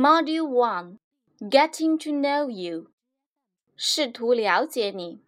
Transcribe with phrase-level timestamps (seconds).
[0.00, 0.98] Module One
[1.40, 2.90] Getting to Know You
[3.76, 5.22] 试图了解你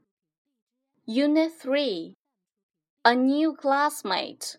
[1.07, 2.15] Unit Three
[3.03, 4.57] A New Classmate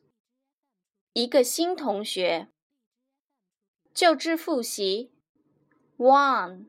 [1.13, 2.47] 一个新同学
[3.94, 5.11] 就知复习
[5.98, 6.66] One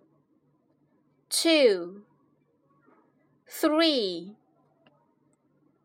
[1.28, 2.02] Two
[3.46, 4.36] Three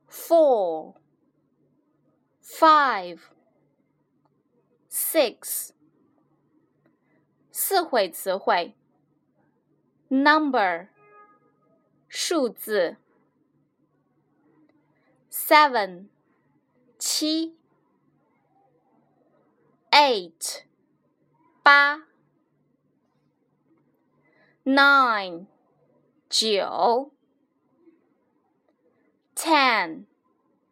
[0.10, 0.96] Four
[2.42, 3.20] Five
[4.90, 5.72] Six
[7.63, 8.75] 四会词汇
[10.09, 10.89] ：number
[12.09, 12.97] 数字
[15.31, 16.07] ，seven
[16.99, 17.59] 七
[19.91, 20.63] ，eight
[21.63, 22.07] 八
[24.65, 25.45] ，nine
[26.31, 27.13] 九
[29.37, 30.07] ，ten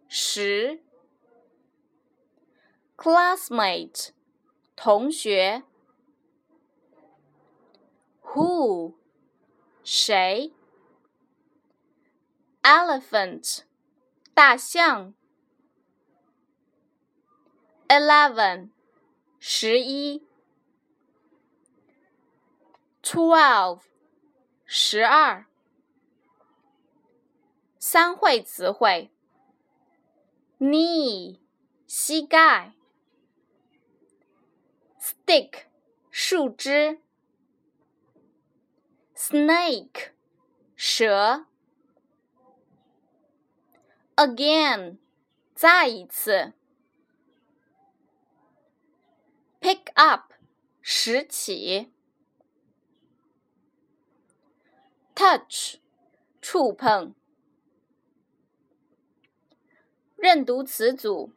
[0.08, 0.82] 十
[2.96, 4.08] ，classmate
[4.74, 5.67] 同学。
[8.34, 8.94] Who？
[9.82, 10.52] 谁
[12.62, 13.62] ？Elephant，
[14.34, 15.14] 大象。
[17.88, 18.68] Eleven，
[19.38, 20.22] 十一。
[23.02, 23.80] Twelve，
[24.66, 25.46] 十二。
[27.78, 29.10] 三会词汇
[30.58, 31.38] ：knee，
[31.86, 32.74] 膝盖
[35.00, 35.62] ；stick，
[36.10, 37.00] 树枝。
[39.30, 40.12] Snake
[40.74, 41.44] 蛇
[44.16, 44.96] ，again
[45.54, 46.54] 再一次
[49.60, 50.32] ，pick up
[50.80, 51.92] 拾起
[55.14, 55.74] ，touch
[56.40, 57.12] 触碰，
[60.16, 61.32] 认读词组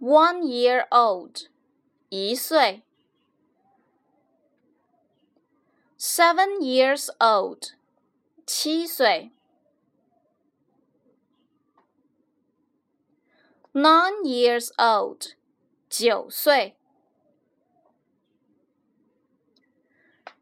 [0.00, 1.48] ，one year old
[2.08, 2.82] 一岁。
[6.03, 7.73] seven years old，
[8.45, 9.31] 七岁。
[13.71, 15.35] nine years old，
[15.89, 16.75] 九岁。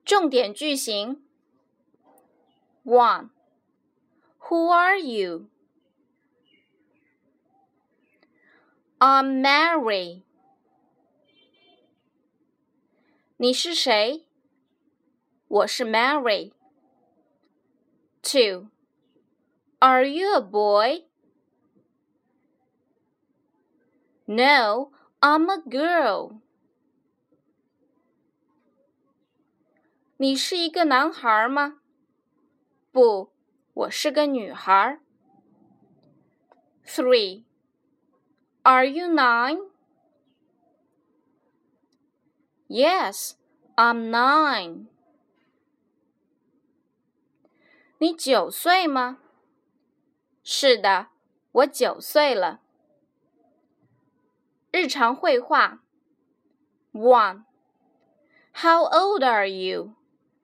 [0.06, 1.22] 重点句型：
[2.85, 3.31] One,
[4.50, 5.50] Who are you?
[9.00, 10.23] I'm Mary.
[13.35, 14.25] 你是谁？
[15.51, 16.51] 我是 Mary.
[18.22, 18.69] Two.
[19.79, 21.06] Are you a boy?
[24.25, 24.91] No,
[25.22, 26.41] I'm a girl.
[30.18, 31.79] 你是一个男孩吗？
[32.91, 33.31] 不，
[33.73, 35.00] 我是个女孩。
[36.85, 37.44] Three.
[38.63, 39.69] Are you nine?
[42.68, 43.35] Yes,
[43.75, 44.88] I'm nine.
[48.01, 49.19] 你九岁吗？
[50.44, 51.07] 是的，
[51.51, 52.62] 我九岁了。
[54.72, 55.84] 日常会话：
[56.94, 57.45] One,
[58.53, 59.95] How old are you？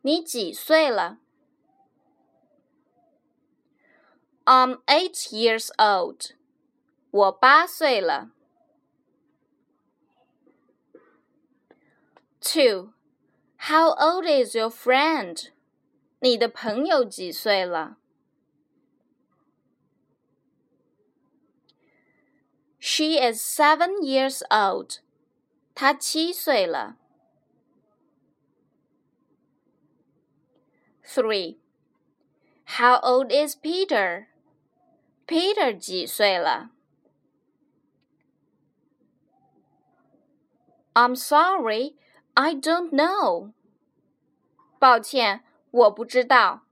[0.01, 1.19] 你几岁了？
[4.45, 6.35] I'm eight years old。
[7.11, 8.31] 我八岁了。
[12.41, 12.93] Two,
[13.57, 15.51] How old is your friend？
[16.19, 17.97] 你的朋友几岁了？
[22.79, 24.99] She is seven years old.
[25.73, 26.97] 她七岁了。
[31.03, 31.59] Three.
[32.65, 34.27] How old is Peter?
[35.27, 36.71] Peter 几岁了？
[40.93, 41.95] I'm sorry,
[42.33, 43.53] I don't know.
[44.79, 45.43] 抱歉。
[45.78, 46.67] 我不知道。